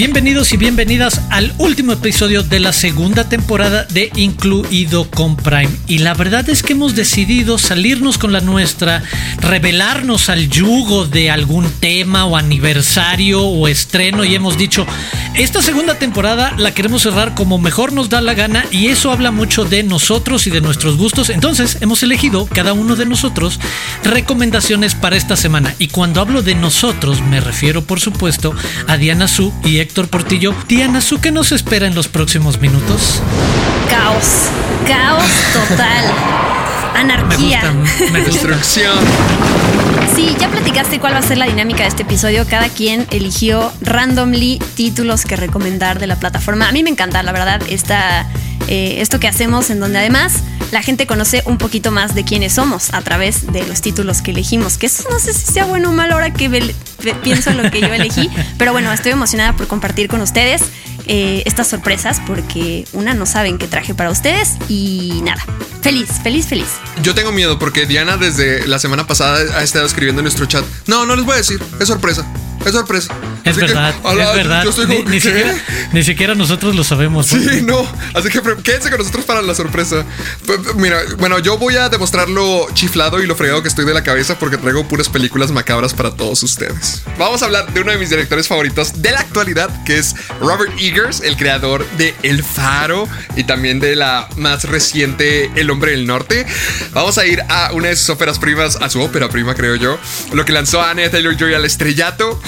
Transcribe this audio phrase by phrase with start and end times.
[0.00, 5.68] Bienvenidos y bienvenidas al último episodio de la segunda temporada de Incluido con Prime.
[5.88, 9.02] Y la verdad es que hemos decidido salirnos con la nuestra,
[9.42, 14.86] revelarnos al yugo de algún tema o aniversario o estreno y hemos dicho,
[15.34, 19.30] esta segunda temporada la queremos cerrar como mejor nos da la gana y eso habla
[19.30, 21.28] mucho de nosotros y de nuestros gustos.
[21.28, 23.60] Entonces hemos elegido cada uno de nosotros
[24.02, 25.74] recomendaciones para esta semana.
[25.78, 28.54] Y cuando hablo de nosotros me refiero por supuesto
[28.86, 30.54] a Diana Su y Héctor Portillo.
[30.68, 33.20] Diana Su, ¿qué nos espera en los próximos minutos?
[33.90, 34.44] Caos,
[34.86, 36.04] caos total.
[36.94, 37.60] Anarquía.
[38.12, 38.96] Destrucción.
[40.14, 42.46] Sí, ya platicaste cuál va a ser la dinámica de este episodio.
[42.48, 46.68] Cada quien eligió randomly títulos que recomendar de la plataforma.
[46.68, 48.28] A mí me encanta, la verdad, esta,
[48.68, 50.34] eh, esto que hacemos, en donde además
[50.70, 54.30] la gente conoce un poquito más de quiénes somos a través de los títulos que
[54.30, 54.78] elegimos.
[54.78, 56.74] Que eso no sé si sea bueno o mal ahora que
[57.22, 58.30] pienso en lo que yo elegí.
[58.58, 60.62] Pero bueno, estoy emocionada por compartir con ustedes
[61.06, 65.44] eh, estas sorpresas porque una no saben qué traje para ustedes y nada.
[65.82, 66.68] Feliz, feliz, feliz.
[67.02, 70.64] Yo tengo miedo porque Diana desde la semana pasada ha estado escribiendo en nuestro chat.
[70.86, 71.60] No, no les voy a decir.
[71.80, 72.26] Es sorpresa.
[72.64, 73.14] Es sorpresa.
[73.44, 74.64] Es Así que, verdad, ala, es verdad.
[74.64, 75.54] Yo Ni, como, ni siquiera,
[75.92, 77.26] ni siquiera nosotros lo sabemos.
[77.26, 77.86] Sí, no.
[78.14, 80.04] Así que quédense con nosotros para la sorpresa.
[80.76, 84.02] Mira, bueno, yo voy a demostrar lo chiflado y lo fregado que estoy de la
[84.02, 87.02] cabeza porque traigo puras películas macabras para todos ustedes.
[87.18, 90.72] Vamos a hablar de uno de mis directores favoritos de la actualidad, que es Robert
[90.78, 96.06] Eggers, el creador de El Faro y también de la más reciente El Hombre del
[96.06, 96.46] Norte.
[96.92, 99.98] Vamos a ir a una de sus óperas primas, a su ópera prima, creo yo,
[100.32, 102.40] lo que lanzó a Anya Taylor-Joy al estrellato.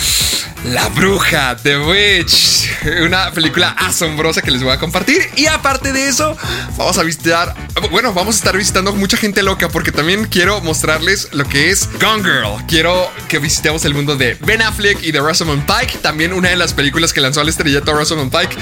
[0.65, 2.69] La Bruja, The Witch,
[3.03, 5.29] una película asombrosa que les voy a compartir.
[5.37, 6.37] Y aparte de eso,
[6.77, 7.55] vamos a visitar,
[7.91, 11.89] bueno, vamos a estar visitando mucha gente loca porque también quiero mostrarles lo que es
[12.01, 12.65] Gone Girl.
[12.67, 16.57] Quiero que visitemos el mundo de Ben Affleck y de Rosamund Pike, también una de
[16.57, 18.57] las películas que lanzó al estrellato Rosamund Pike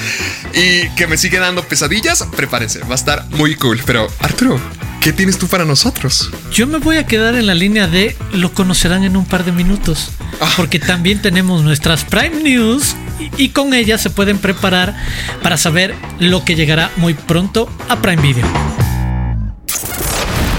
[0.55, 2.25] y que me sigue dando pesadillas.
[2.37, 3.81] Prepárense, va a estar muy cool.
[3.85, 4.61] Pero Arturo,
[5.01, 6.31] ¿qué tienes tú para nosotros?
[6.53, 9.53] Yo me voy a quedar en la línea de lo conocerán en un par de
[9.53, 10.11] minutos.
[10.41, 10.53] Ah.
[10.57, 14.97] Porque también tenemos nuestras Prime News y, y con ellas se pueden preparar
[15.43, 18.47] para saber lo que llegará muy pronto a Prime Video.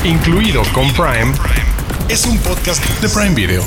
[0.04, 1.34] Incluido con Prime,
[2.10, 3.64] es un podcast de Prime Video.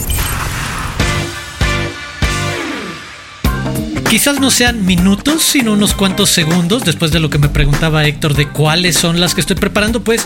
[4.15, 8.35] Quizás no sean minutos, sino unos cuantos segundos después de lo que me preguntaba Héctor
[8.35, 10.25] de cuáles son las que estoy preparando, pues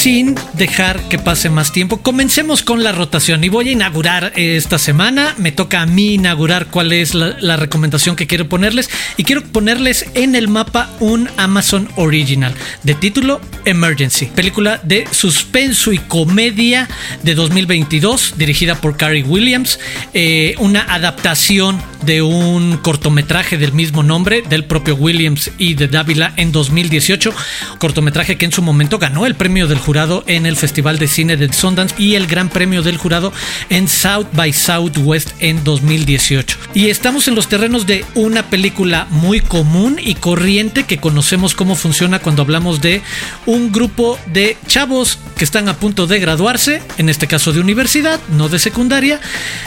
[0.00, 4.78] sin dejar que pase más tiempo, comencemos con la rotación y voy a inaugurar esta
[4.78, 8.88] semana, me toca a mí inaugurar cuál es la, recomendación que quiero ponerles.
[9.18, 15.92] Y quiero ponerles en el mapa un Amazon Original de título Emergency, película de suspenso
[15.92, 16.88] y comedia
[17.22, 19.78] de 2022 dirigida por Carrie Williams,
[20.14, 26.32] eh, una adaptación de un cortometraje del mismo nombre del propio Williams y de Dávila
[26.36, 27.34] en 2018,
[27.76, 31.36] cortometraje que en su momento ganó el premio del jurado en el Festival de Cine
[31.36, 33.32] de Sundance y el Gran Premio del Jurado
[33.70, 36.56] en South by Southwest en 2018.
[36.74, 41.74] Y estamos en los terrenos de una película muy común y corriente que conocemos cómo
[41.74, 43.02] funciona cuando hablamos de
[43.46, 48.20] un grupo de chavos que están a punto de graduarse, en este caso de universidad,
[48.28, 49.20] no de secundaria,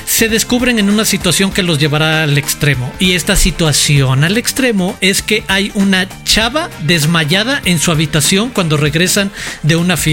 [0.05, 2.93] se descubren en una situación que los llevará al extremo.
[2.97, 8.77] Y esta situación al extremo es que hay una chava desmayada en su habitación cuando
[8.77, 9.31] regresan
[9.63, 10.12] de una fiesta.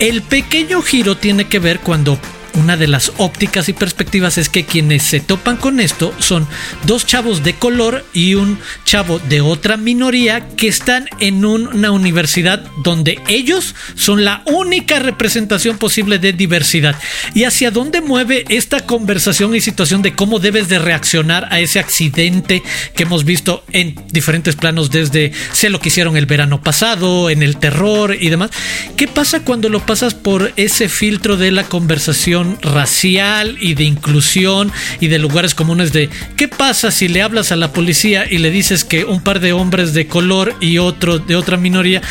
[0.00, 2.18] El pequeño giro tiene que ver cuando
[2.54, 6.46] una de las ópticas y perspectivas es que quienes se topan con esto son
[6.86, 11.90] dos chavos de color y un chavo de otra minoría que están en un- una
[11.90, 16.96] universidad donde ellos son la única representación posible de diversidad.
[17.34, 21.78] Y hacia dónde mueve esta conversación y situación de cómo debes de reaccionar a ese
[21.78, 22.62] accidente
[22.94, 27.42] que hemos visto en diferentes planos desde sé lo que hicieron el verano pasado, en
[27.42, 28.50] el terror y demás.
[28.96, 34.72] ¿Qué pasa cuando lo pasas por ese filtro de la conversación racial y de inclusión
[35.00, 38.50] y de lugares comunes de qué pasa si le hablas a la policía y le
[38.50, 42.02] dices que un par de hombres de color y otro de otra minoría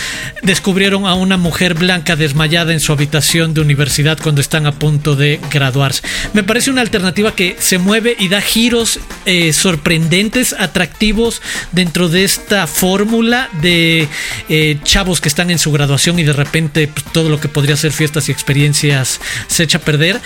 [0.44, 5.16] descubrieron a una mujer blanca desmayada en su habitación de universidad cuando están a punto
[5.16, 6.02] de graduarse?
[6.34, 11.42] Me parece una alternativa que se mueve y da giros eh, sorprendentes, atractivos
[11.72, 14.08] dentro de esta fórmula de
[14.50, 17.76] eh, chavos que están en su graduación y de repente pues, todo lo que podría
[17.76, 20.21] ser fiestas y experiencias se echa a perder.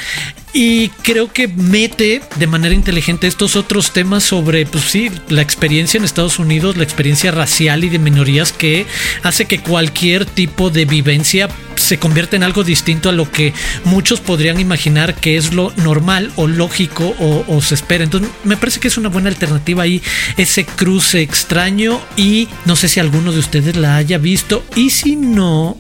[0.56, 5.97] Y creo que mete de manera inteligente estos otros temas sobre, pues sí, la experiencia
[5.97, 8.86] en Estados Unidos, la experiencia racial y de minorías que
[9.21, 13.53] hace que cualquier tipo de vivencia se convierta en algo distinto a lo que
[13.83, 18.06] muchos podrían imaginar que es lo normal o lógico o, o se espera.
[18.06, 20.01] Entonces me parece que es una buena alternativa ahí
[20.38, 25.18] ese cruce extraño y no sé si alguno de ustedes la haya visto y si
[25.18, 25.77] no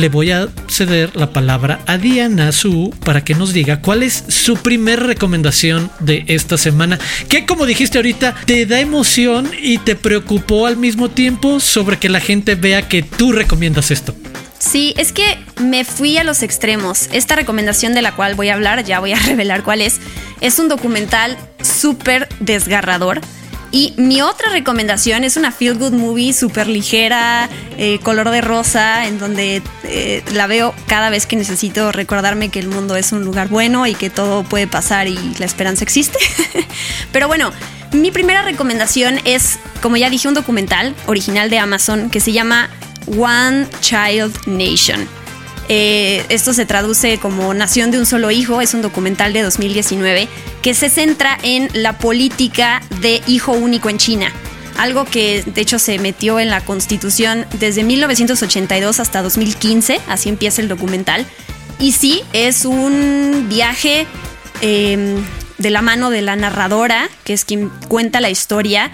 [0.00, 4.24] le voy a ceder la palabra a Diana Su para que nos diga cuál es
[4.28, 6.98] su primer recomendación de esta semana.
[7.28, 12.08] Que como dijiste ahorita, te da emoción y te preocupó al mismo tiempo sobre que
[12.08, 14.14] la gente vea que tú recomiendas esto.
[14.58, 17.08] Sí, es que me fui a los extremos.
[17.12, 20.00] Esta recomendación de la cual voy a hablar, ya voy a revelar cuál es,
[20.40, 23.20] es un documental súper desgarrador
[23.76, 29.06] y mi otra recomendación es una feel good movie súper ligera, eh, color de rosa,
[29.06, 33.22] en donde eh, la veo cada vez que necesito recordarme que el mundo es un
[33.22, 36.18] lugar bueno y que todo puede pasar y la esperanza existe.
[37.12, 37.52] Pero bueno,
[37.92, 42.70] mi primera recomendación es, como ya dije, un documental original de Amazon que se llama
[43.08, 45.06] One Child Nation.
[45.68, 50.28] Eh, esto se traduce como Nación de un solo hijo, es un documental de 2019
[50.62, 54.32] que se centra en la política de hijo único en China.
[54.78, 60.60] Algo que de hecho se metió en la constitución desde 1982 hasta 2015, así empieza
[60.60, 61.26] el documental.
[61.78, 64.06] Y sí, es un viaje
[64.60, 65.24] em,
[65.58, 68.90] de la mano de la narradora, que es quien cuenta la historia,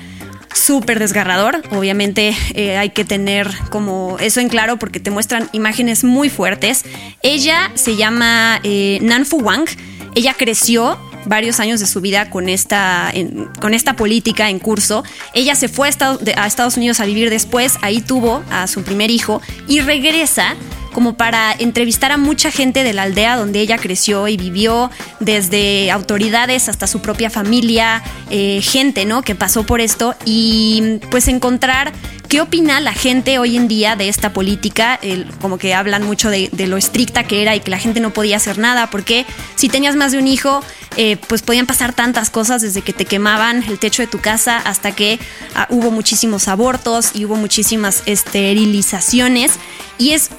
[0.54, 1.62] súper desgarrador.
[1.70, 6.84] Obviamente eh, hay que tener como eso en claro porque te muestran imágenes muy fuertes.
[7.22, 9.68] Ella se llama eh, Nanfu Wang.
[10.14, 13.12] Ella creció varios años de su vida con esta,
[13.60, 15.04] con esta política en curso.
[15.34, 19.40] Ella se fue a Estados Unidos a vivir después, ahí tuvo a su primer hijo
[19.68, 20.56] y regresa
[20.92, 24.90] como para entrevistar a mucha gente de la aldea donde ella creció y vivió,
[25.20, 29.22] desde autoridades hasta su propia familia, eh, gente, ¿no?
[29.22, 31.92] Que pasó por esto y pues encontrar
[32.32, 34.98] qué opina la gente hoy en día de esta política,
[35.42, 38.38] como que hablan mucho de, lo estricta que era y que la gente no podía
[38.38, 40.62] hacer nada, porque si tenías más de un hijo,
[40.96, 44.56] eh, pues podían pasar tantas cosas desde que te quemaban el techo de tu casa
[44.56, 45.18] hasta que
[45.54, 49.52] ah, hubo muchísimos abortos y hubo muchísimas esterilizaciones.
[49.98, 50.30] Y es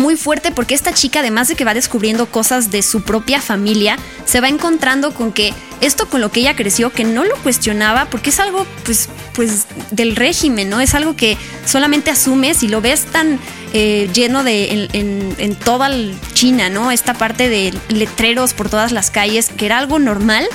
[0.00, 3.96] muy fuerte porque esta chica, además de que va descubriendo cosas de su propia familia,
[4.24, 8.06] se va encontrando con que esto con lo que ella creció, que no lo cuestionaba,
[8.06, 10.80] porque es algo, pues, pues, del régimen, ¿no?
[10.80, 13.38] Es algo que solamente asumes y lo ves tan
[13.72, 15.90] eh, lleno de en, en toda
[16.34, 16.90] China, ¿no?
[16.90, 20.46] Esta parte de letreros por todas las calles, que era algo normal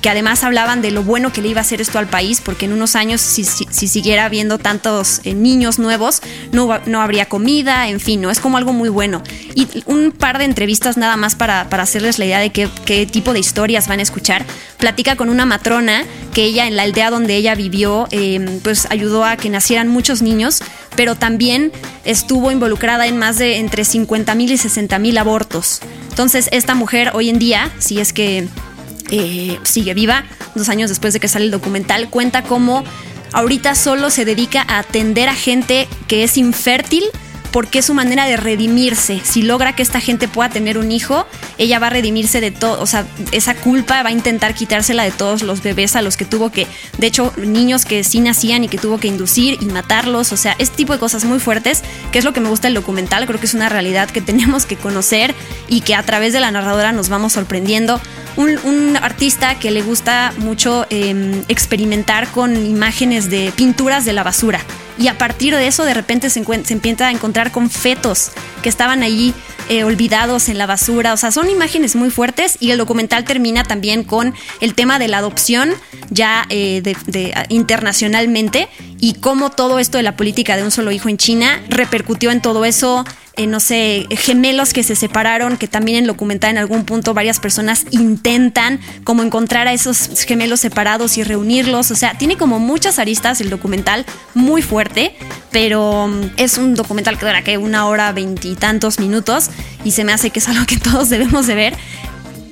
[0.00, 2.64] que además hablaban de lo bueno que le iba a hacer esto al país, porque
[2.64, 8.00] en unos años, si, siguiera habiendo tantos eh, niños nuevos, no, no habría comida, en
[8.00, 8.30] fin, ¿no?
[8.30, 9.22] Es como algo muy bueno.
[9.54, 13.32] Y un par de entrevistas nada más para, hacerles la idea de qué, qué, tipo
[13.32, 14.44] de historias van a escuchar.
[14.78, 19.24] Platica con una matrona que ella en la aldea donde ella vivió, em, pues ayudó
[19.24, 20.62] a que nacieran muchos niños,
[20.96, 21.72] pero también
[22.04, 25.80] estuvo involucrada en más de entre 50 mil y 60 mil abortos.
[26.08, 28.48] Entonces, esta mujer hoy en día, si es que
[29.10, 32.84] eh, sigue viva, dos años después de que sale el documental, cuenta cómo
[33.32, 37.04] ahorita solo se dedica a atender a gente que es infértil
[37.52, 39.20] porque es su manera de redimirse.
[39.22, 41.26] Si logra que esta gente pueda tener un hijo,
[41.58, 45.10] ella va a redimirse de todo, o sea, esa culpa va a intentar quitársela de
[45.10, 46.66] todos los bebés a los que tuvo que,
[46.98, 50.56] de hecho, niños que sí nacían y que tuvo que inducir y matarlos, o sea,
[50.58, 53.38] este tipo de cosas muy fuertes, que es lo que me gusta del documental, creo
[53.38, 55.34] que es una realidad que tenemos que conocer
[55.68, 58.00] y que a través de la narradora nos vamos sorprendiendo
[58.36, 64.60] un, artista que le gusta mucho em, experimentar con imágenes de pinturas de la basura.
[64.98, 68.30] Y a partir de eso de repente se, se empieza a encontrar con fetos
[68.62, 69.34] que estaban allí
[69.68, 71.12] eh, olvidados en la basura.
[71.12, 75.08] O sea, son imágenes muy fuertes y el documental termina también con el tema de
[75.08, 75.72] la adopción
[76.10, 78.68] ya eh, de, internacionalmente
[78.98, 82.42] y cómo todo esto de la política de un solo hijo en China repercutió en
[82.42, 83.04] todo eso,
[83.36, 87.40] eh, no sé, gemelos que se separaron, que también en documental en algún punto varias
[87.40, 91.90] personas intentan como encontrar a esos gemelos separados y reunirlos.
[91.90, 95.14] O sea, tiene como muchas aristas el documental, muy fuerte,
[95.50, 99.48] pero mm, es un documental que dura que una hora veintitantos minutos
[99.82, 101.74] y se me hace que es algo que todos debemos de ver.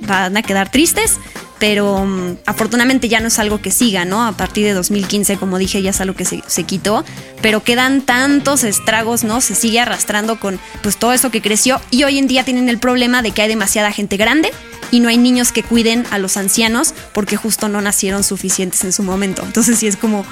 [0.07, 1.19] Van a quedar tristes,
[1.61, 4.27] pero mm, afortunadamente ya no es algo que siga, ¿no?
[4.27, 7.05] A partir de 2015, como dije, ya es algo que se, se quitó,
[7.41, 9.41] pero quedan tantos estragos, ¿no?
[9.41, 12.79] Se sigue arrastrando con pues todo eso que creció y hoy en día tienen el
[12.79, 14.51] problema de que hay demasiada gente grande
[14.91, 18.93] y no hay niños que cuiden a los ancianos porque justo no nacieron suficientes en
[18.93, 19.43] su momento.
[19.45, 20.25] Entonces sí es como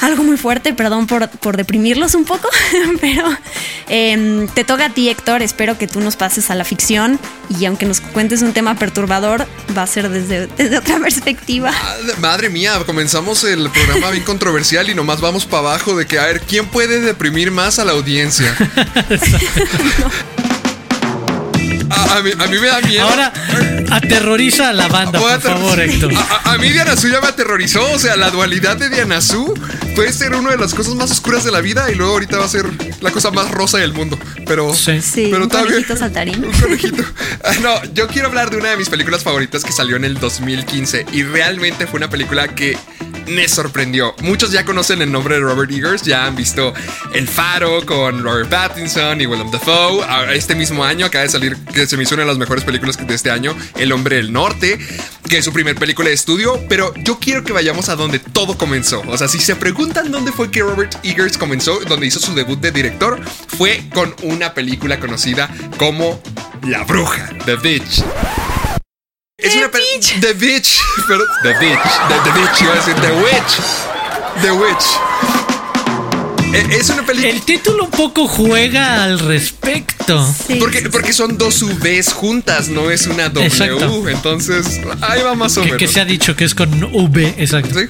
[0.00, 2.48] algo muy fuerte, perdón por, por deprimirlos un poco,
[3.00, 3.26] pero
[3.88, 7.18] em, te toca a ti Héctor, espero que tú nos pases a la ficción
[7.58, 9.46] y aunque nos cuentes un tema perturbador,
[9.76, 11.72] va a ser desde, desde otra perspectiva.
[12.20, 16.26] Madre mía, comenzamos el programa bien controversial y nomás vamos para abajo de que, a
[16.26, 18.54] ver, ¿quién puede deprimir más a la audiencia?
[21.90, 23.04] A, mí, me da miedo.
[23.04, 23.32] Ahora
[23.90, 26.12] aterroriza a la banda, por favor, Héctor.
[26.44, 27.84] A, mí Diana Su ya me aterrorizó.
[27.92, 29.54] O sea, la dualidad de Diana Su
[29.94, 32.44] puede ser una de las cosas más oscuras de la vida y luego ahorita va
[32.44, 32.66] a ser
[33.00, 34.18] la cosa más rosa del mundo.
[34.46, 35.28] Pero, sí.
[35.30, 36.44] pero un conejito saltarín.
[36.44, 37.02] Un conejito.
[37.44, 40.18] Ah, no, yo quiero hablar de una de mis películas favoritas que salió en el
[40.18, 42.76] 2015 y realmente fue una película que
[43.26, 44.14] me sorprendió.
[44.22, 46.72] Muchos ya conocen el nombre de Robert Eggers, ya han visto
[47.12, 50.04] El Faro con Robert Pattinson y Willem Dafoe.
[50.34, 52.96] Este mismo año acaba de salir, que se me hizo una de las mejores películas
[52.96, 54.78] de este año, El Hombre del Norte,
[55.28, 56.60] que es su primer película de estudio.
[56.68, 59.02] Pero yo quiero que vayamos a donde todo comenzó.
[59.06, 62.60] O sea, si se preguntan dónde fue que Robert Eggers comenzó, donde hizo su debut
[62.60, 63.20] de director,
[63.56, 66.20] fue con una película conocida como
[66.66, 68.04] La Bruja, The Bitch.
[69.36, 70.20] Es una Witch.
[70.20, 70.80] The Witch.
[71.08, 71.82] Pero, the Witch.
[72.08, 72.60] The, the Witch.
[72.62, 73.60] Iba a decir The Witch.
[74.42, 75.43] The Witch.
[76.54, 77.32] Eh, es una película.
[77.32, 80.34] El título un poco juega al respecto.
[80.60, 84.12] porque, porque son dos Vs juntas, no es una W.
[84.12, 85.78] Entonces, ahí va más o que, menos.
[85.80, 87.80] Que se ha dicho que es con V, exacto.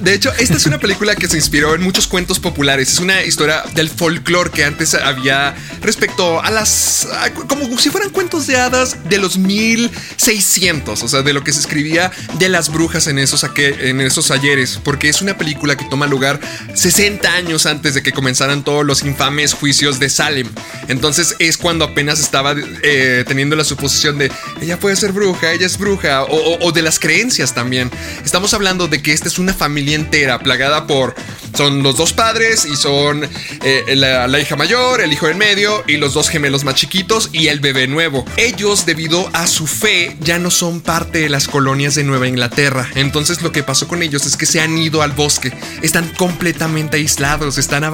[0.00, 2.92] De hecho, esta es una película que se inspiró en muchos cuentos populares.
[2.92, 7.08] Es una historia del folclore que antes había respecto a las.
[7.48, 11.02] como si fueran cuentos de hadas de los 1600.
[11.02, 14.78] O sea, de lo que se escribía de las brujas en esos, en esos ayeres.
[14.84, 16.38] Porque es una película que toma lugar
[16.74, 20.48] 60 años antes de que comenzaran todos los infames juicios de Salem.
[20.86, 24.30] Entonces es cuando apenas estaba eh, teniendo la suposición de
[24.60, 27.90] ella puede ser bruja, ella es bruja, o, de las creencias también.
[28.24, 31.14] Estamos hablando de que esta es una familia entera plagada por...
[31.56, 33.22] Son los dos padres y son
[33.62, 37.30] eh, la, la hija mayor, el hijo del medio y los dos gemelos más chiquitos
[37.32, 38.24] y el bebé nuevo.
[38.36, 42.88] Ellos, debido a su fe, ya no son parte de las colonias de Nueva Inglaterra.
[42.96, 45.52] Entonces lo que pasó con ellos es que se han ido al bosque.
[45.80, 47.93] Están completamente aislados, están abandonados,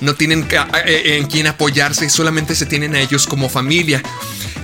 [0.00, 0.46] no tienen
[0.86, 4.02] eh, en quién apoyarse, solamente se tienen a ellos como familia.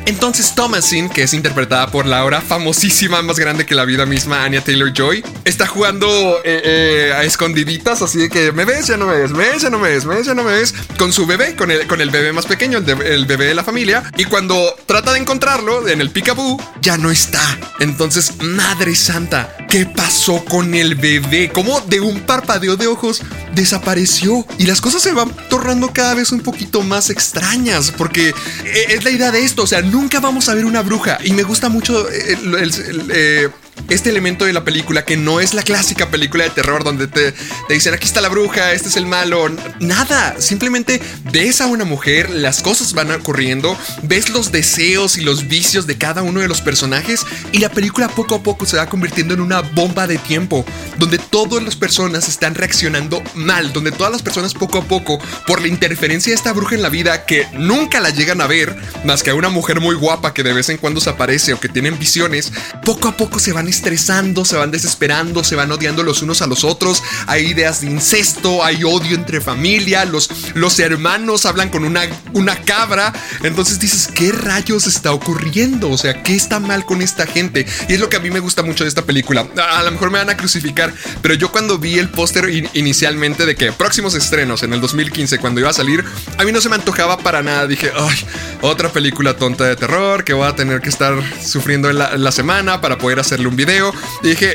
[0.06, 4.44] Entonces Thomasin, que es interpretada por la ahora famosísima, más grande que la vida misma,
[4.44, 6.08] Anya Taylor Joy, está jugando
[6.44, 9.62] eh, eh, a escondiditas, así de que me ves, ya no me ves, me ves,
[9.62, 11.86] ya no me ves, me ves, ya no me ves, con su bebé, con el,
[11.86, 14.02] con el bebé más pequeño, el, bebé de la familia.
[14.16, 17.58] Y cuando trata de encontrarlo en el picaboo, ya no está.
[17.80, 21.50] Entonces, Madre Santa, ¿qué pasó con el bebé?
[21.52, 23.22] ¿Cómo de un parpadeo de ojos
[23.54, 24.46] desapareció?
[24.58, 29.04] Y las cosas se van tornando cada vez un poquito más extrañas, porque eh, es
[29.04, 31.18] la idea de esto, o sea, nunca vamos a ver una bruja.
[31.22, 33.48] Y me gusta mucho el, eh,
[33.88, 37.34] este elemento de la película que no es la clásica película de terror donde te,
[37.68, 39.48] dicen aquí está la bruja, este es el malo.
[39.80, 41.00] Nada, simplemente
[41.32, 45.96] ves a una mujer, las cosas van ocurriendo, ves los deseos y los vicios de
[45.96, 49.40] cada uno de los personajes y la película poco a poco se va convirtiendo en
[49.40, 50.64] una bomba de tiempo
[50.98, 55.60] donde todas las personas están reaccionando mal, donde todas las personas poco a poco, por
[55.60, 59.22] la interferencia de esta bruja en la vida que nunca la llegan a ver, más
[59.22, 61.68] que a una mujer muy guapa que de vez en cuando se aparece o que
[61.68, 62.52] tienen visiones,
[62.84, 66.46] poco a poco se van estresando, se van desesperando, se van odiando los unos a
[66.46, 71.84] los otros, hay ideas de incesto, hay odio entre familia, los, los hermanos hablan con
[71.84, 75.90] una, una cabra, entonces dices, ¿qué rayos está ocurriendo?
[75.90, 77.66] O sea, ¿qué está mal con esta gente?
[77.88, 79.46] Y es lo que a mí me gusta mucho de esta película.
[79.56, 83.56] A, lo mejor me van a crucificar, pero yo cuando vi el póster inicialmente de
[83.56, 86.04] que próximos estrenos en el 2015, cuando iba a salir,
[86.36, 87.66] a mí no se me antojaba para nada.
[87.66, 88.16] Dije, ay,
[88.62, 92.80] otra película tonta de terror que voy a tener que estar sufriendo en la semana
[92.80, 93.92] para poder hacerle un video.
[94.22, 94.54] Y dije,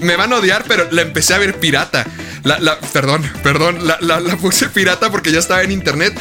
[0.00, 2.04] me van a odiar, pero la empecé a ver pirata.
[2.42, 6.18] La, perdón, perdón, la, puse pirata porque ya estaba en internet.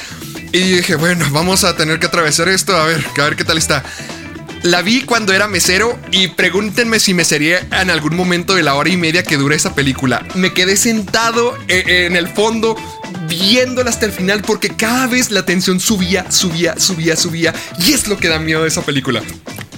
[0.51, 3.57] Y dije, bueno, vamos a tener que atravesar esto, a ver, a ver qué tal
[3.57, 3.83] está.
[4.61, 8.75] La vi cuando era mesero y pregúntenme si me sería en algún momento de la
[8.75, 10.25] hora y media que dura esa película.
[10.35, 12.77] Me quedé sentado eh, en el fondo
[13.27, 18.07] viéndola hasta el final porque cada vez la tensión subía, subía, subía, subía y es
[18.07, 19.21] lo que da miedo de esa película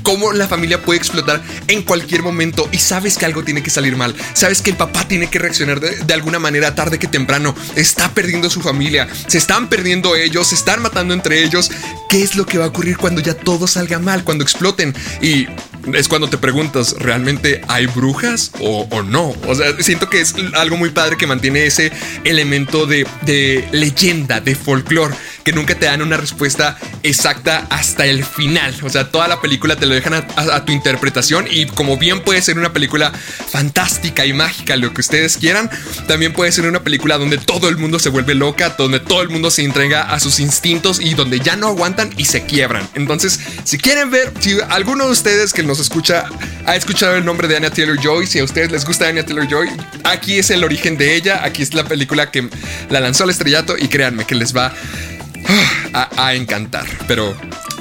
[0.06, 3.98] cómo la familia puede explotar en cualquier momento y sabes que algo tiene que salir
[3.98, 4.16] mal.
[4.34, 7.56] Sabes que el papá tiene que reaccionar de, alguna manera tarde que temprano.
[7.76, 11.72] Está perdiendo su familia, se están perdiendo ellos, se están matando entre ellos.
[12.08, 14.94] ¿Qué es lo que va a ocurrir cuando ya todo salga mal, cuando exploten?
[15.22, 15.48] Y
[15.94, 19.34] es cuando te preguntas, ¿realmente hay brujas o, no?
[19.48, 21.92] O sea, siento que es algo muy padre que mantiene ese
[22.24, 28.26] elemento de, de leyenda, de folclore, que nunca te dan una respuesta exacta hasta el
[28.26, 28.76] final.
[28.82, 32.42] O sea, toda la película te lo dejan a, tu interpretación y como bien puede
[32.42, 35.70] ser una película fantástica y mágica, lo que ustedes quieran,
[36.08, 39.30] también puede ser una película donde todo el mundo se vuelve loca, donde todo el
[39.30, 42.90] mundo se entrega a sus instintos y donde ya no aguantan y se quiebran.
[42.96, 46.26] Entonces, si quieren ver, si alguno de ustedes que nos escucha
[46.66, 49.48] ha escuchado el nombre de Anya Taylor Joy, si a ustedes les gusta Anya Taylor
[49.48, 49.70] Joy,
[50.04, 52.50] aquí es el origen de ella, aquí es la película que
[52.90, 54.74] la lanzó al estrellato y créanme que les va
[55.94, 56.86] a, a encantar.
[57.08, 57.36] Pero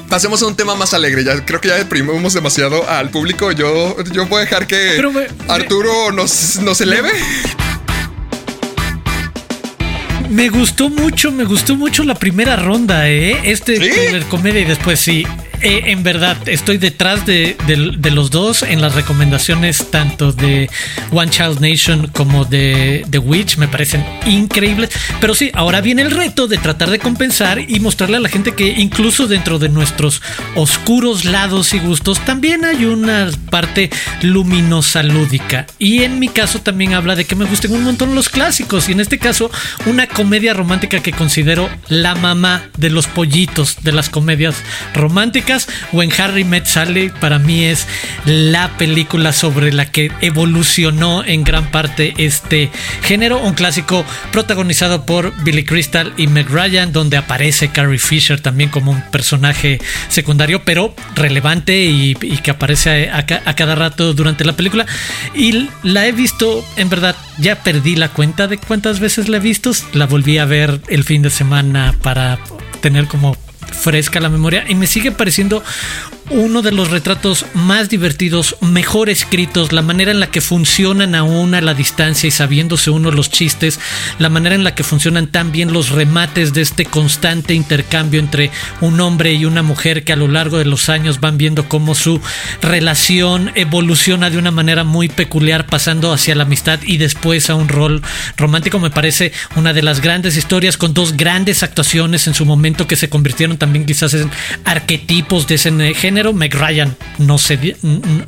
[0.09, 1.25] pasemos a un tema más alegre.
[1.25, 3.53] Ya creo que ya deprimimos demasiado al público.
[3.53, 7.11] Yo, yo a dejar que me- Arturo nos, nos eleve.
[10.31, 13.39] Me gustó mucho, me gustó mucho la primera ronda, ¿eh?
[13.45, 13.91] Este ¿Sí?
[14.25, 15.25] comedia y después sí.
[15.63, 20.69] Eh, en verdad, estoy detrás de, de- de los dos en las recomendaciones tanto de
[21.11, 23.57] One Child Nation como de The Witch.
[23.57, 24.91] Me parecen increíbles.
[25.21, 28.55] Pero sí, ahora viene el reto de tratar de compensar y mostrarle a la gente
[28.55, 30.21] que incluso dentro de nuestros
[30.55, 33.91] oscuros lados y gustos también hay una parte
[34.23, 35.67] luminosa lúdica.
[35.79, 38.89] Y en mi caso también habla de que me gusten un montón los clásicos.
[38.89, 39.51] Y en este caso,
[39.87, 44.57] una comedia romántica que considero la mamá de los pollitos de las comedias
[44.95, 45.44] románticas.
[45.93, 47.87] When Harry Met Sally para mí es
[48.25, 52.71] la película sobre la que evolucionó en gran parte este
[53.03, 53.39] género.
[53.39, 58.93] Un clásico protagonizado por Billy Crystal y Meg Ryan, donde aparece Carrie Fisher también como
[58.93, 64.87] un personaje secundario, pero relevante y, que aparece a, a cada rato durante la película.
[65.35, 69.41] Y la he visto, en verdad, ya perdí la cuenta de cuántas veces la he
[69.41, 69.73] visto.
[69.93, 72.39] La volví a ver el fin de semana para
[72.81, 73.37] tener como
[73.71, 75.63] fresca la memoria y me sigue pareciendo
[76.31, 81.55] uno de los retratos más divertidos, mejor escritos, la manera en la que funcionan aún
[81.55, 83.79] a la distancia y sabiéndose uno los chistes,
[84.19, 88.51] la manera en la que funcionan tan bien los remates de este constante intercambio entre
[88.81, 91.95] un hombre y una mujer que a lo largo de los años van viendo cómo
[91.95, 92.21] su
[92.63, 97.69] relación evoluciona de una manera muy peculiar pasando hacia la amistad y después a un
[97.69, 98.03] rol
[98.37, 98.79] romántico.
[98.79, 102.97] Me parece una de las grandes historias con dos grandes actuaciones en su momento que
[102.97, 104.31] se convirtieron también quizás en
[104.65, 106.33] arquetipos de ese eh, género.
[106.33, 107.59] Meg Ryan no se,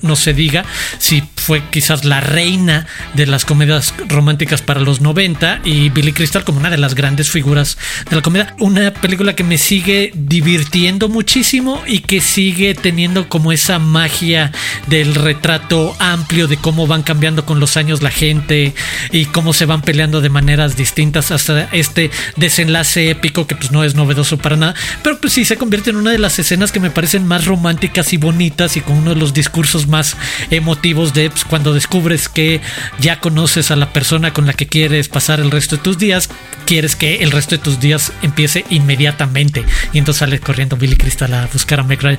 [0.03, 0.65] no se diga
[0.99, 6.43] si fue quizás la reina de las comedias románticas para los 90 y Billy Crystal
[6.43, 7.79] como una de las grandes figuras
[8.11, 8.57] de la comedia.
[8.59, 14.51] Una película que me sigue divirtiendo muchísimo y que sigue teniendo como esa magia
[14.89, 18.75] del retrato amplio de cómo van cambiando con los años la gente
[19.13, 23.85] y cómo se van peleando de maneras distintas hasta este desenlace épico que pues no
[23.85, 26.81] es novedoso para nada, pero pues sí se convierte en una de las escenas que
[26.81, 30.17] me parecen más románticas y bonitas y con uno de los discursos más
[30.51, 32.63] emotivos de pues, cuando descubres que
[32.99, 36.31] ya conoces a la persona con la que quieres pasar el resto de tus días,
[36.65, 41.35] quieres que el resto de tus días empiece inmediatamente y entonces sale corriendo Billy Crystal
[41.35, 42.19] a buscar a Meg Ryan.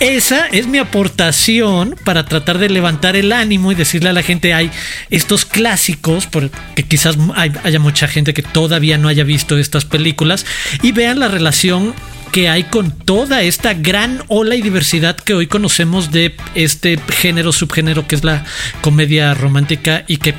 [0.00, 4.52] Esa es mi aportación para tratar de levantar el ánimo y decirle a la gente
[4.52, 4.70] hay
[5.10, 10.44] estos clásicos porque quizás hay- haya mucha gente que todavía no haya visto estas películas
[10.82, 11.94] y vean la relación
[12.32, 17.52] que hay con toda esta gran ola y diversidad que hoy conocemos de este género,
[17.52, 18.44] subgénero que es la
[18.80, 20.34] comedia romántica y que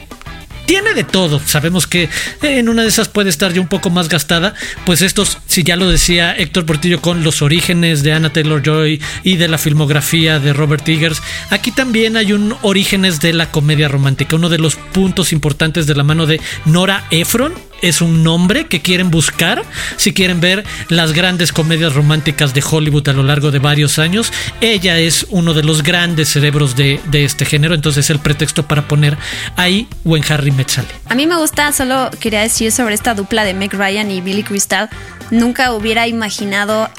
[0.65, 1.41] tiene de todo.
[1.45, 2.07] Sabemos que
[2.41, 4.53] en una de esas puede estar ya un poco más gastada.
[4.85, 9.01] Pues estos, si ya lo decía Héctor Portillo con los orígenes de Anna Taylor Joy
[9.23, 13.89] y de la filmografía de Robert Eggers, aquí también hay un orígenes de la comedia
[13.89, 14.37] romántica.
[14.37, 18.81] Uno de los puntos importantes de la mano de Nora Ephron es un nombre que
[18.81, 19.63] quieren buscar
[19.97, 24.31] si quieren ver las grandes comedias románticas de Hollywood a lo largo de varios años.
[24.61, 28.65] Ella es uno de los grandes cerebros de, de este género, entonces es el pretexto
[28.67, 29.17] para poner
[29.55, 30.87] ahí When Harry Met Sally.
[31.09, 34.43] A mí me gusta, solo quería decir sobre esta dupla de Meg Ryan y Billy
[34.43, 34.89] Crystal.
[35.29, 36.89] Nunca hubiera imaginado,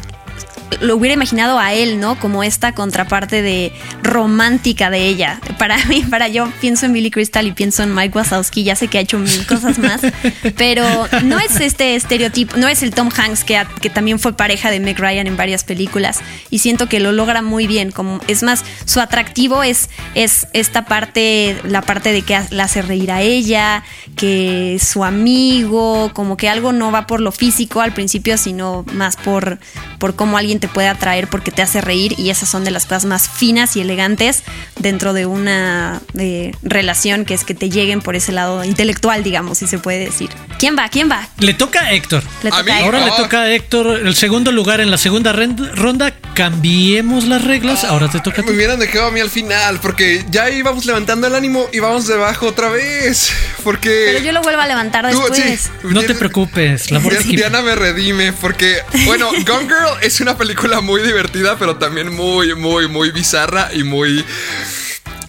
[0.80, 2.18] lo hubiera imaginado a él, ¿no?
[2.18, 5.40] Como esta contraparte de romántica de ella.
[5.58, 8.64] Para mí, para yo pienso en Billy Crystal y pienso en Mike Wazowski.
[8.64, 10.00] Ya sé que ha hecho mil cosas más,
[10.56, 10.84] pero
[11.24, 14.80] no es este estereotipo, no es el Tom Hanks que, que también fue pareja de
[14.80, 17.90] Meg Ryan en varias películas y siento que lo logra muy bien.
[17.90, 22.82] Como es más, su atractivo es es esta parte, la parte de que la hace
[22.82, 23.82] reír a ella,
[24.16, 29.16] que su amigo, como que algo no va por lo físico al principio, sino más
[29.16, 29.58] por,
[29.98, 32.84] por cómo alguien te puede atraer porque te hace reír y esas son de las
[32.86, 34.44] cosas más finas y elegantes
[34.78, 39.58] dentro de una eh, relación que es que te lleguen por ese lado intelectual, digamos,
[39.58, 40.30] si se puede decir.
[40.60, 40.88] ¿Quién va?
[40.88, 41.28] ¿Quién va?
[41.40, 42.22] Le toca a Héctor.
[42.44, 42.70] Le A mí.
[42.70, 46.14] Ahora le toca a Héctor el segundo lugar en la segunda ronda.
[46.34, 47.82] Cambiemos las reglas.
[47.82, 48.56] Ahora te toca a Me ti.
[48.56, 52.46] hubieran dejado a mí al final porque ya íbamos levantando el ánimo y vamos debajo
[52.46, 53.32] otra vez.
[53.64, 54.04] Porque.
[54.12, 55.36] Pero yo lo vuelvo a levantar después.
[55.36, 55.68] sí.
[55.84, 56.90] No te preocupes.
[56.90, 57.20] La Diana.
[57.22, 60.51] Diana me redime porque, bueno, Gone Girl es una película
[60.82, 64.24] muy divertida, pero también muy, muy, muy bizarra y muy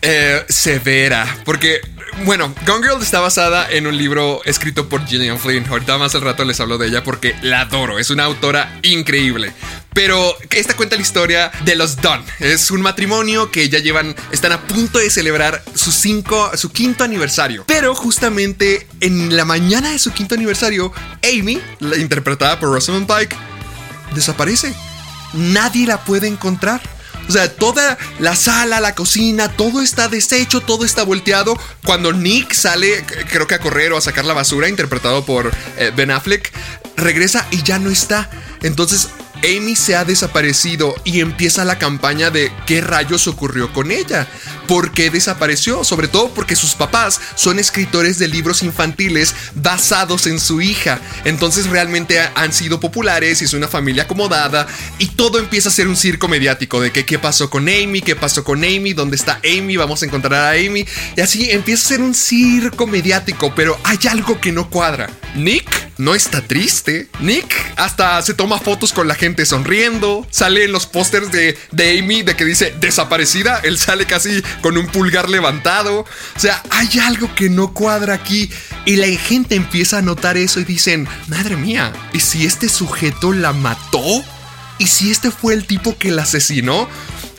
[0.02, 1.26] eh, severa.
[1.46, 1.82] Porque,
[2.26, 5.66] bueno, Gone Girl está basada en un libro escrito por Gillian Flynn.
[5.68, 8.00] Ahorita más al rato les hablo de ella porque la adoro.
[8.00, 9.54] Es una autora increíble.
[9.94, 12.24] Pero esta cuenta la historia de los Dunn.
[12.40, 17.04] Es un matrimonio que ya llevan, están a punto de celebrar su, cinco, su quinto
[17.04, 17.64] aniversario.
[17.68, 20.92] Pero justamente en la mañana de su quinto aniversario,
[21.24, 21.62] Amy,
[21.98, 23.36] interpretada por Rosamund Pike,
[24.14, 24.74] desaparece.
[25.34, 26.82] Nadie la puede encontrar.
[27.28, 31.58] O sea, toda la sala, la cocina, todo está deshecho, todo está volteado.
[31.86, 35.92] Cuando Nick sale, creo que a correr o a sacar la basura, interpretado por eh,
[35.96, 36.52] Ben Affleck,
[36.98, 38.30] regresa y ya no está.
[38.62, 39.10] Entonces,
[39.44, 44.28] Amy se ha desaparecido y empieza la campaña de qué rayos ocurrió con ella.
[44.68, 45.84] ¿Por qué desapareció?
[45.84, 51.00] Sobre todo porque sus papás son escritores de libros infantiles basados en su hija.
[51.26, 54.68] Entonces realmente ha- han sido populares y es una familia acomodada
[55.00, 58.16] y todo empieza a ser un circo mediático de que qué pasó con Amy, qué
[58.16, 60.86] pasó con Amy, dónde está Amy, vamos a encontrar a Amy.
[61.18, 65.10] Y así empieza a ser un circo mediático, pero hay algo que no cuadra.
[65.36, 67.08] Nick no está triste.
[67.20, 70.26] Nick hasta se toma fotos con la gente sonriendo.
[70.30, 73.60] Sale en los pósters de, de Amy de que dice desaparecida.
[73.64, 76.02] Él sale casi con un pulgar levantado.
[76.36, 78.50] O sea, hay algo que no cuadra aquí.
[78.86, 83.32] Y la gente empieza a notar eso y dicen, madre mía, ¿y si este sujeto
[83.34, 84.24] la mató?
[84.80, 86.90] ¿Y si este fue el tipo que la asesinó?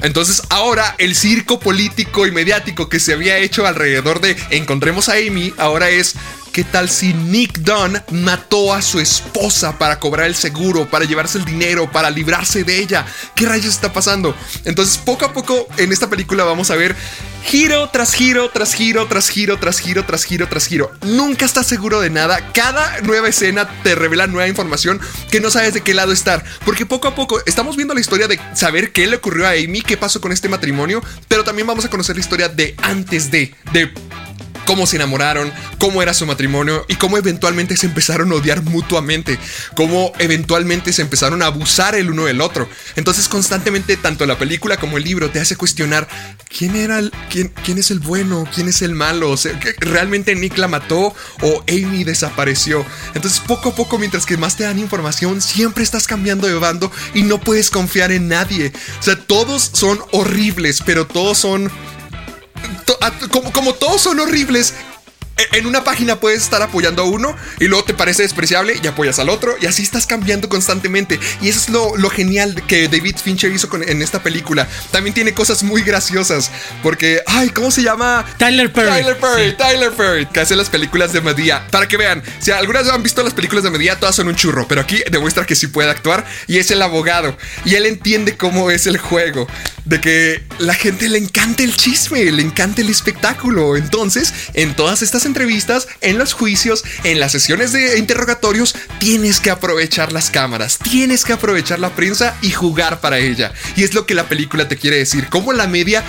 [0.02, 5.14] Entonces ahora el circo político y mediático que se había hecho alrededor de encontremos a
[5.14, 6.14] Amy, ahora es
[6.54, 11.36] ¿qué tal si Nick Dunn mató a su esposa para cobrar el seguro, para llevarse
[11.36, 13.04] el dinero, para librarse de ella?
[13.34, 14.36] ¿Qué rayos está pasando?
[14.64, 16.94] Entonces poco a poco en esta película vamos a ver
[17.42, 20.92] giro tras giro, tras giro, tras giro, tras giro, tras giro, tras giro.
[21.02, 22.52] Nunca estás seguro de nada.
[22.52, 25.00] Cada nueva escena te revela nueva información
[25.32, 26.44] que no sabes de qué lado estar.
[26.64, 29.82] Porque poco a poco estamos viendo la historia de saber qué le ocurrió a Amy,
[29.82, 33.52] qué pasó con este matrimonio, pero también vamos a conocer la historia de antes de,
[33.72, 33.92] de
[34.66, 39.38] cómo se enamoraron, cómo era su matrimonio y cómo eventualmente se empezaron a odiar mutuamente,
[39.76, 42.68] cómo eventualmente se empezaron a abusar el uno del otro.
[42.96, 46.08] Entonces constantemente tanto la película como el libro te hace cuestionar
[46.56, 49.74] quién era el, quién, quién es el bueno, quién es el malo, o sea, ¿que
[49.78, 52.84] realmente Nick la mató o Amy desapareció.
[53.14, 56.90] Entonces poco a poco mientras que más te dan información siempre estás cambiando de bando
[57.14, 58.72] y no puedes confiar en nadie.
[58.98, 61.70] O sea, todos son horribles, pero todos son
[63.30, 64.74] como, como todos son horribles,
[65.52, 69.18] en una página puedes estar apoyando a uno y luego te parece despreciable y apoyas
[69.18, 71.18] al otro y así estás cambiando constantemente.
[71.42, 74.68] Y eso es lo, lo genial que David Fincher hizo con- en esta película.
[74.92, 76.50] También tiene cosas muy graciosas
[76.82, 78.24] porque, ay, ¿cómo se llama?
[78.38, 78.90] Tyler Perry.
[78.90, 79.56] Tyler Perry, Sí.
[79.58, 81.66] Tyler Perry, que hace las películas de Medea.
[81.70, 84.68] Para que vean, si algunas han visto las películas de Medea, todas son un churro,
[84.68, 87.36] pero aquí demuestra que sí puede actuar y es el abogado.
[87.64, 89.48] Y él entiende cómo es el juego,
[89.84, 93.76] de que la gente le encanta el chisme, le encanta el espectáculo.
[93.76, 99.50] Entonces, en todas estas entrevistas, en los juicios, en las sesiones de interrogatorios, tienes que
[99.50, 103.52] aprovechar las cámaras, tienes que aprovechar la prensa y jugar para ella.
[103.76, 106.04] Y es lo que la película te quiere decir, cómo la media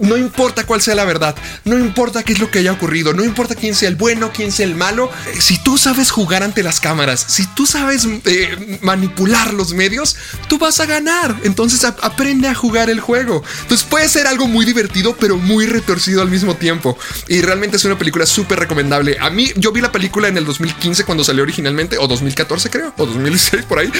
[0.00, 3.24] no importa cuál sea la verdad, no importa qué es lo que haya ocurrido, no
[3.24, 6.80] importa quién sea el bueno, quién sea el malo, si tú sabes jugar ante las
[6.80, 10.16] cámaras, si tú sabes eh, manipular los medios,
[10.60, 11.34] vas a ganar.
[11.42, 13.42] Entonces ap- aprende a jugar el juego.
[13.62, 16.96] Entonces puede ser algo muy divertido, pero muy retorcido al mismo tiempo.
[17.26, 19.16] Y realmente es una película súper recomendable.
[19.20, 22.94] A mí, yo vi la película en el 2015 cuando salió originalmente, o 2014 creo,
[22.96, 23.90] o 2016 por ahí,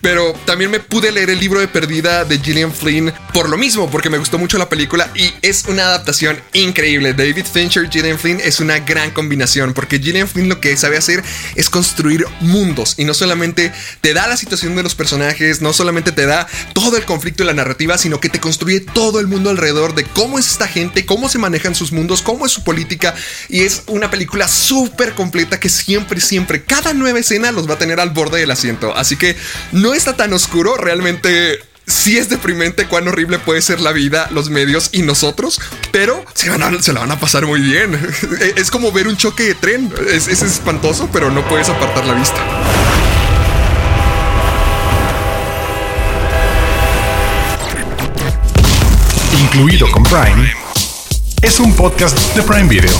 [0.00, 3.90] pero también me pude leer el libro de Perdida de Gillian Flynn por lo mismo,
[3.90, 7.14] porque me gustó mucho la película y es una adaptación increíble.
[7.14, 11.22] David Fincher, Gillian Flynn es una gran combinación, porque Gillian Flynn lo que sabe hacer
[11.54, 15.72] es construir mundos y no solamente te da la situación de los personajes, no
[16.10, 19.26] solamente te da todo el conflicto y la narrativa, sino que te construye todo el
[19.26, 22.62] mundo alrededor de cómo es esta gente, cómo se manejan sus mundos, cómo es su
[22.64, 23.14] política
[23.48, 27.78] y es una película súper completa que siempre, siempre, cada nueva escena los va a
[27.78, 28.94] tener al borde del asiento.
[28.96, 29.36] Así que
[29.72, 34.48] no está tan oscuro, realmente sí es deprimente cuán horrible puede ser la vida, los
[34.50, 37.98] medios y nosotros, pero se, van a- se la van a pasar muy bien.
[38.56, 39.92] Es como ver un choque de tren.
[40.08, 42.40] Es, es espantoso, pero no puedes apartar la vista.
[49.52, 50.52] Incluido con Prime,
[51.42, 52.92] es un podcast de Prime Video.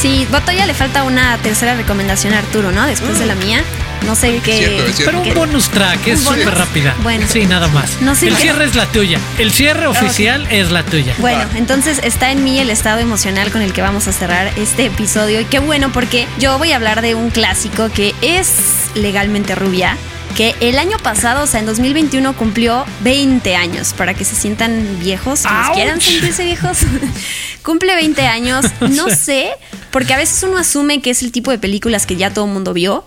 [0.00, 2.86] Sí, ya le falta una tercera recomendación a Arturo, ¿no?
[2.86, 3.64] Después de la mía.
[4.06, 4.58] No sé qué.
[4.58, 5.22] Cierto, es cierto.
[5.22, 6.94] Pero un bonus track, es súper rápida.
[7.02, 7.26] Bueno.
[7.28, 8.00] Sí, nada más.
[8.00, 9.18] No sé el qué- cierre es la tuya.
[9.38, 11.12] El cierre oficial es la tuya.
[11.18, 14.86] Bueno, entonces está en mí el estado emocional con el que vamos a cerrar este
[14.86, 15.40] episodio.
[15.40, 18.50] Y qué bueno, porque yo voy a hablar de un clásico que es
[18.94, 19.96] legalmente rubia.
[20.36, 23.92] Que el año pasado, o sea, en 2021, cumplió 20 años.
[23.92, 25.74] Para que se sientan viejos, ¡Auch!
[25.74, 26.78] quieran sentirse viejos.
[27.62, 28.64] Cumple 20 años.
[28.90, 29.50] No sé,
[29.90, 32.52] porque a veces uno asume que es el tipo de películas que ya todo el
[32.52, 33.04] mundo vio.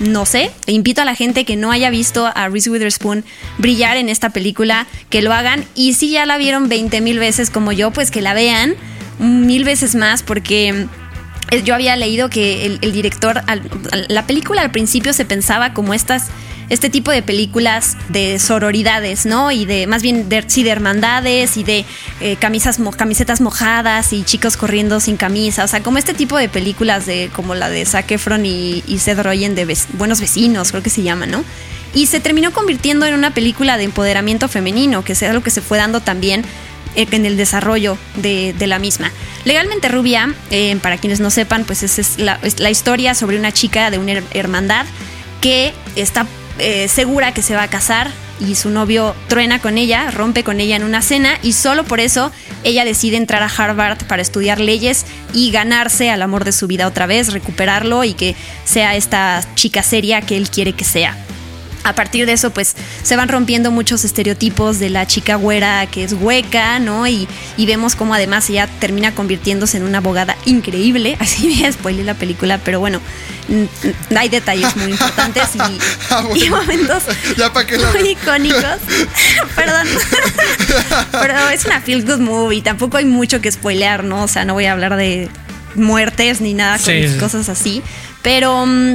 [0.00, 3.24] No sé, invito a la gente que no haya visto a Reese Witherspoon
[3.58, 5.64] brillar en esta película, que lo hagan.
[5.76, 8.74] Y si ya la vieron 20 mil veces como yo, pues que la vean
[9.20, 10.86] mil veces más, porque
[11.52, 13.62] eh, yo había leído que el, el director, al-
[14.08, 16.24] la película al principio se pensaba como estas,
[16.70, 19.50] este tipo de películas de sororidades, ¿no?
[19.52, 21.84] Y de, más bien, de, sí, de hermandades y de
[22.20, 26.38] eh, camisas, mo- camisetas mojadas y chicos corriendo sin camisa, o sea, como este tipo
[26.38, 30.70] de películas de, como la de Zac Efron y, y Seth Rogen de Buenos Vecinos,
[30.70, 31.44] creo que se llama, ¿no?
[31.94, 35.60] Y se terminó convirtiendo en una película de empoderamiento femenino, que es algo que se
[35.60, 36.42] fue dando también
[36.96, 39.12] eh, en el desarrollo de, la misma.
[39.44, 43.98] Legalmente Rubia, eh, para quienes no sepan, pues es, la, historia sobre una chica de
[43.98, 44.86] una her- hermandad
[45.40, 46.26] que está
[46.58, 50.60] eh, segura que se va a casar y su novio truena con ella, rompe con
[50.60, 52.32] ella en una cena y solo por eso
[52.64, 56.86] ella decide entrar a Harvard para estudiar leyes y ganarse al amor de su vida
[56.86, 61.16] otra vez, recuperarlo y que sea esta chica seria que él quiere que sea
[61.84, 66.02] a partir de eso, pues se van rompiendo muchos estereotipos de la chica güera que
[66.04, 67.06] es hueca, ¿no?
[67.06, 71.16] Y, y vemos cómo además ella termina convirtiéndose en una abogada increíble.
[71.20, 73.00] Así me spoilé la película, pero bueno,
[74.16, 75.58] hay detalles muy importantes y,
[76.10, 76.36] Ah, bueno.
[76.44, 77.02] y momentos
[77.36, 78.78] Ya pa' qué la muy icónicos.
[79.54, 79.86] Perdón.
[81.12, 84.22] pero es una feel good movie, tampoco hay mucho que spoilear, ¿no?
[84.24, 85.28] O sea, no voy a hablar de
[85.74, 87.18] muertes ni nada con Sí, sí.
[87.18, 87.82] cosas así.
[88.22, 88.94] Pero mm,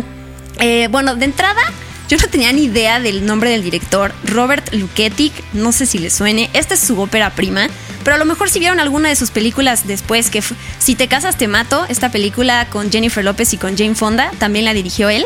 [0.59, 1.61] eh, bueno, de entrada,
[2.09, 6.09] yo no tenía ni idea del nombre del director, Robert Luketic, no sé si le
[6.09, 6.49] suene.
[6.53, 7.69] Esta es su ópera prima,
[8.03, 10.43] pero a lo mejor si vieron alguna de sus películas después, que
[10.79, 14.65] Si te casas te mato, esta película con Jennifer López y con Jane Fonda, también
[14.65, 15.25] la dirigió él.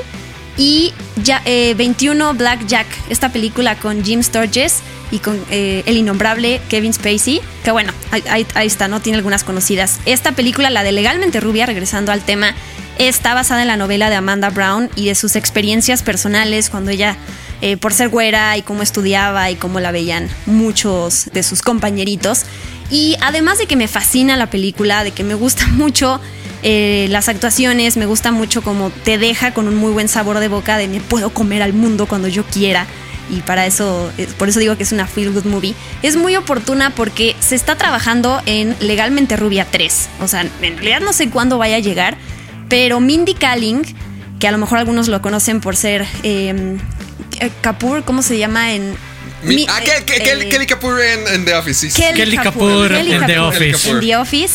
[0.55, 0.93] Y
[1.23, 6.61] ya, eh, 21 Black Jack, esta película con Jim Sturgess y con eh, el innombrable
[6.69, 8.99] Kevin Spacey, que bueno, ahí- ahí está, ¿no?
[9.01, 9.99] Tiene algunas conocidas.
[10.05, 12.53] Esta película, la de Legalmente Rubia, regresando al tema,
[12.97, 17.17] está basada en la novela de Amanda Brown y de sus experiencias personales cuando ella,
[17.61, 22.43] eh, por ser güera y cómo estudiaba y cómo la veían muchos de sus compañeritos.
[22.89, 26.19] Y además de que me fascina la película, de que me gusta mucho
[26.61, 30.47] eh, las actuaciones, me gusta mucho como te deja con un muy buen sabor de
[30.47, 32.87] boca de me puedo comer al mundo cuando yo quiera.
[33.29, 35.73] Y para eso, eh, por eso digo que es una feel good movie.
[36.01, 40.09] Es muy oportuna porque se está trabajando en Legalmente Rubia 3.
[40.21, 42.17] O sea, en realidad no sé cuándo vaya a llegar,
[42.73, 43.83] pero Mindy Kaling,
[44.39, 46.75] que a lo mejor algunos lo conocen por ser eh,
[47.39, 48.95] eh, Kapoor, ¿cómo se llama en
[49.43, 51.91] Mi- Mi- ah, eh, Kelly, Kelly Kapoor en, en The Office, sí.
[51.91, 52.01] sí.
[52.15, 53.89] Kelly Kapoor Kelly en The Office.
[53.91, 54.53] En The Office.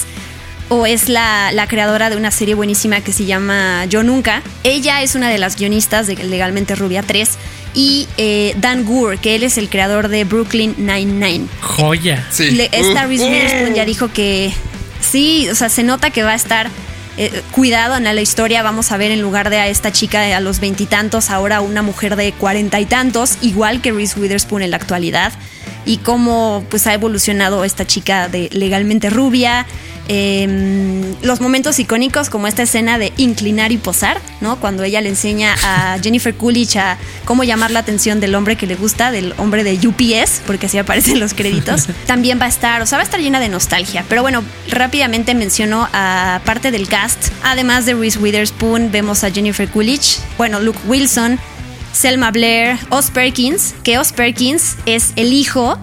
[0.69, 4.43] O es la, la creadora de una serie buenísima que se llama Yo Nunca.
[4.65, 7.31] Ella es una de las guionistas de Legalmente Rubia 3.
[7.73, 11.47] Y eh, Dan Goor, que él es el creador de Brooklyn Nine-Nine.
[11.61, 12.27] Joya.
[12.33, 12.51] Sí.
[12.51, 13.75] Le- esta Uh, Reese uh.
[13.77, 14.53] Ya dijo que
[15.01, 16.69] sí, o sea, se nota que va a estar
[17.19, 18.63] eh, cuidado en la historia.
[18.63, 21.83] Vamos a ver en lugar de a esta chica de a los veintitantos, ahora una
[21.83, 25.33] mujer de cuarenta y tantos, igual que Reese Witherspoon en la actualidad.
[25.89, 29.67] Y cómo pues ha evolucionado esta chica de legalmente rubia.
[30.11, 34.59] eh, los momentos icónicos como esta escena de inclinar y posar, ¿no?
[34.59, 38.67] Cuando ella le enseña a Jennifer Coolidge a cómo llamar la atención del hombre que
[38.67, 41.89] le gusta, del hombre de UPS, porque así aparecen los créditos.
[42.07, 44.05] También va a estar, o sea, va a estar llena de nostalgia.
[44.09, 47.33] Pero bueno, rápidamente menciono a parte del cast.
[47.43, 51.39] Además de Reese Witherspoon, vemos a Jennifer Coolidge, bueno, Luke Wilson,
[51.99, 55.77] Selma Blair, Oz Perkins, que Oz Perkins es el hijo.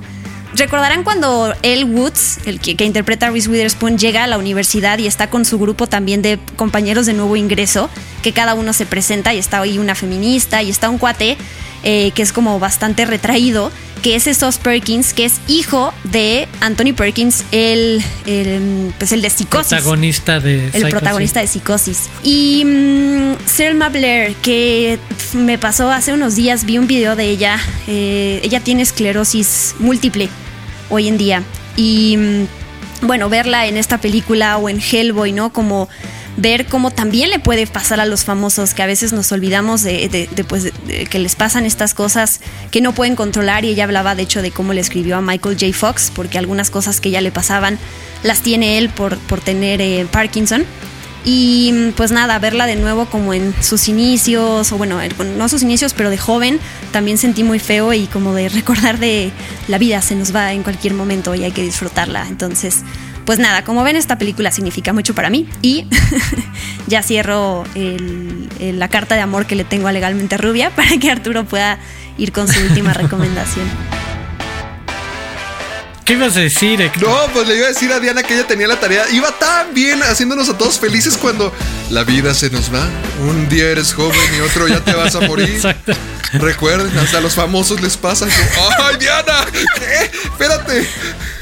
[0.54, 4.98] Recordarán cuando Elle Woods, el que, que interpreta a Reese Witherspoon, llega a la universidad
[5.00, 7.90] y está con su grupo también de compañeros de nuevo ingreso,
[8.24, 11.36] que cada uno se presenta y está ahí una feminista y está un cuate
[11.84, 13.70] eh, que es como bastante retraído,
[14.06, 19.32] que es Sos Perkins, que es hijo de Anthony Perkins, el, el, pues el de
[19.32, 22.08] psicosis Protagonista de el protagonista de Psicosis.
[22.22, 25.00] Y mm, Selma Blair, que
[25.34, 27.60] me pasó hace unos días, vi un video de ella.
[27.88, 30.30] eh, ella tiene esclerosis múltiple
[30.92, 31.42] hoy en día.
[31.76, 35.52] Y mm, bueno, verla en esta película o en Hellboy, ¿no?
[35.52, 35.90] Como
[36.38, 40.10] ver cómo también le puede pasar a los famosos, que a veces nos olvidamos de,
[40.10, 40.72] de- de, pues,
[41.10, 44.52] que les pasan estas cosas que no pueden controlar y ella hablaba de hecho de
[44.52, 45.72] cómo le escribió a Michael J.
[45.74, 47.78] Fox, porque algunas cosas que ya le pasaban
[48.24, 50.66] las tiene él por, por tener eh, Parkinson.
[51.28, 55.00] Y pues nada, verla de nuevo como en sus inicios, o bueno,
[55.38, 56.60] no sus inicios, pero de joven,
[56.92, 59.32] también sentí muy feo y como de recordar de
[59.68, 62.28] la vida se nos va en cualquier momento y hay que disfrutarla.
[62.28, 62.82] Entonces,
[63.26, 65.88] pues nada, como ven, esta película significa mucho para mí y
[66.88, 70.98] ya cierro el- el- la carta de amor que le tengo a Legalmente Rubia para
[70.98, 71.80] que Arturo pueda
[72.18, 73.66] ir con su última recomendación.
[76.06, 77.10] ¿Qué ibas a decir, Héctor?
[77.10, 79.10] No, pues le iba a decir a Diana que ella tenía la tarea.
[79.12, 81.52] Iba tan bien haciéndonos a todos felices cuando
[81.90, 82.88] la vida se nos va.
[83.28, 85.50] Un día eres joven y otro ya te vas a morir.
[85.56, 85.94] Exacto.
[86.34, 88.28] Recuerden, hasta a los famosos les pasa.
[88.84, 89.48] ¡Ay, Diana!
[89.80, 90.12] ¿Qué?
[90.28, 90.88] Espérate.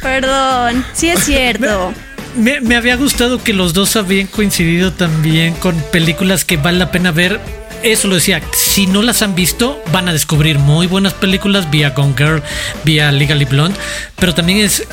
[0.02, 1.94] Perdón, sí es cierto.
[2.36, 6.90] Me, me había gustado que los dos habían coincidido también con películas que vale la
[6.90, 7.40] pena ver.
[7.84, 11.90] Eso lo decía, si no las han visto, van a descubrir muy buenas películas vía
[11.90, 12.42] Gone Girl,
[12.86, 13.78] vía Legally Blonde,
[14.16, 14.88] pero también es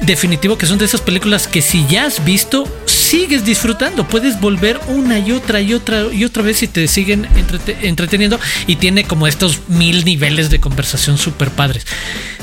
[0.00, 4.78] definitivo que son de esas películas que si ya has visto, sigues disfrutando, puedes volver
[4.86, 9.04] una y otra y otra y otra vez y te siguen entrete- entreteniendo y tiene
[9.04, 11.84] como estos mil niveles de conversación super padres.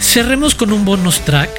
[0.02, 1.50] Cerremos con un bonus track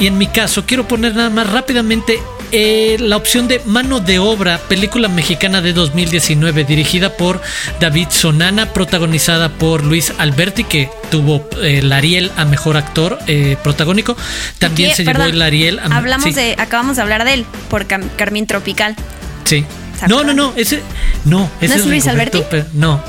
[0.00, 2.18] y en mi caso, quiero poner nada más rápidamente
[2.52, 7.40] eh, la opción de Mano de Obra, película mexicana de 2019, dirigida por
[7.78, 13.56] David Sonana, protagonizada por Luis Alberti, que tuvo eh, el Ariel a mejor actor eh,
[13.62, 14.16] protagónico.
[14.58, 17.86] También se llevó el Ariel a Hablamos sí, de, acabamos de hablar de él por
[17.86, 18.96] Cam- Carmín Tropical.
[19.44, 19.64] Sí.
[20.00, 20.82] ¿Se No, no, no, ese.
[21.26, 22.42] No, ese ¿No es Luis Alberti?
[22.72, 23.02] No.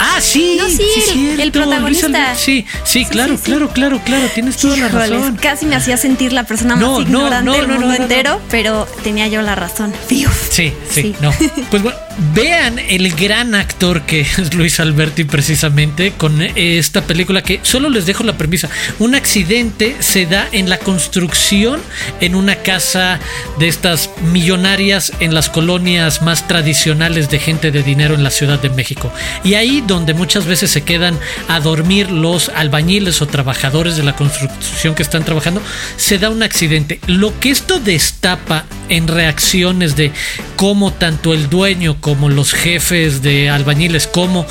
[0.00, 0.56] Ah, sí.
[0.58, 2.08] No, sí, el- protagonista.
[2.08, 2.38] Luis.
[2.38, 3.42] Sí, sí, Sí, claro, sí, sí.
[3.44, 4.26] claro, claro, claro.
[4.34, 5.36] Tienes toda la razón.
[5.40, 8.86] casi me hacía sentir la persona más No, no, ignorante no, del mundo entero, pero
[9.02, 9.92] tenía yo la razón.
[10.08, 11.14] Sí, sí, Sí.
[11.20, 11.32] no.
[11.70, 11.98] Pues bueno,
[12.34, 18.06] vean el gran actor que es Luis Alberti precisamente con esta película que solo les
[18.06, 18.68] dejo la premisa.
[18.98, 21.80] Un accidente se da en la construcción
[22.20, 23.18] en una casa
[23.58, 28.60] de estas millonarias en las colonias más tradicionales de gente de dinero en la Ciudad
[28.60, 29.12] de México.
[29.44, 34.16] Y ahí donde muchas veces se quedan a dormir los albañiles o trabajadores de la
[34.16, 35.62] construcción que están trabajando,
[35.96, 37.00] se da un accidente.
[37.06, 40.12] Lo que esto destapa en reacciones de
[40.56, 44.46] cómo tanto el dueño como los jefes de albañiles como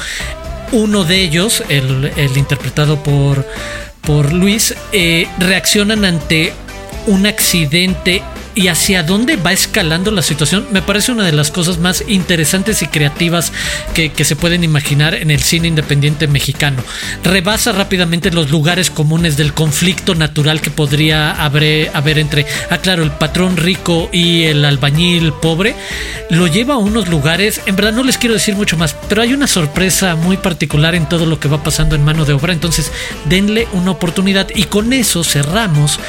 [0.72, 3.48] uno de ellos, el, interpretado por,
[4.02, 6.54] por Luis, eh, reaccionan ante
[7.06, 8.22] un accidente
[8.58, 12.82] y hacia dónde va escalando la situación me parece una de las cosas más interesantes
[12.82, 13.54] y creativas
[13.94, 16.84] que, se pueden imaginar en el cine independiente mexicano.
[17.24, 23.04] Rebasa rápidamente los lugares comunes del conflicto natural que podría haber, haber entre, ah claro,
[23.04, 25.76] el patrón rico y el albañil pobre.
[26.32, 29.34] Lo lleva a unos lugares, en verdad no les quiero decir mucho más, pero hay
[29.34, 32.92] una sorpresa muy particular en todo lo que va pasando en mano de obra, entonces
[33.26, 36.00] denle una oportunidad y con eso cerramos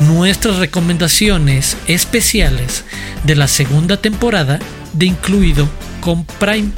[0.00, 2.84] nuestras recomendaciones especiales
[3.24, 4.58] de la segunda temporada
[4.92, 5.68] de Incluido
[6.00, 6.70] con Prime.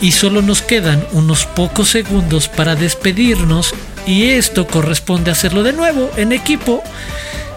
[0.00, 3.74] Y solo nos quedan unos pocos segundos para despedirnos
[4.06, 6.82] y esto corresponde hacerlo de nuevo en equipo.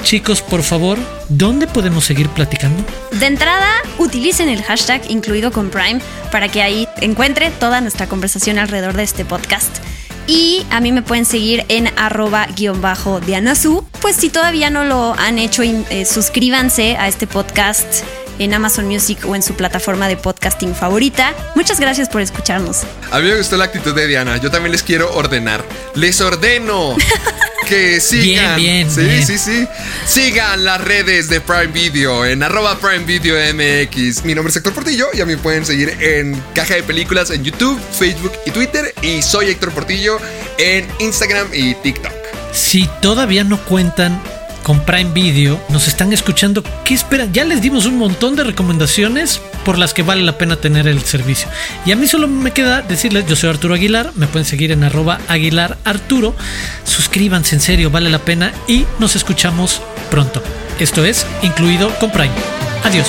[0.03, 2.83] Chicos, por favor, ¿dónde podemos seguir platicando?
[3.11, 5.99] De entrada, utilicen el hashtag incluido con Prime
[6.31, 9.77] para que ahí encuentre toda nuestra conversación alrededor de este podcast.
[10.27, 13.85] Y a mí me pueden seguir en arroba guion bajo Dianasu.
[14.01, 18.03] Pues si todavía no lo han hecho, eh, suscríbanse a este podcast
[18.39, 21.33] en Amazon Music o en su plataforma de podcasting favorita.
[21.55, 22.83] Muchas gracias por escucharnos.
[23.11, 24.37] A mí me gustó la actitud de Diana.
[24.37, 25.63] Yo también les quiero ordenar.
[25.93, 26.95] Les ordeno
[27.65, 28.55] que sigan.
[28.57, 29.25] Bien, bien, sí, bien.
[29.25, 29.67] sí, sí.
[30.05, 34.23] Sigan las redes de Prime Video en arroba Prime Video MX.
[34.23, 37.43] Mi nombre es Héctor Portillo y a mí pueden seguir en Caja de Películas en
[37.43, 38.93] YouTube, Facebook y Twitter.
[39.01, 40.17] Y soy Héctor Portillo
[40.57, 42.13] en Instagram y TikTok.
[42.53, 44.21] Si todavía no cuentan
[44.65, 47.31] con Prime Video, nos están escuchando, ¿qué esperan?
[47.31, 51.03] Ya les dimos un montón de recomendaciones por las que vale la pena tener el
[51.03, 51.47] servicio.
[51.85, 54.83] Y a mí solo me queda decirles, yo soy Arturo Aguilar, me pueden seguir en
[54.83, 56.35] arroba Aguilar Arturo.
[56.83, 60.41] Suscríbanse, en serio, vale la pena y nos escuchamos pronto.
[60.79, 62.33] Esto es incluido con Prime.
[62.83, 63.05] Adiós.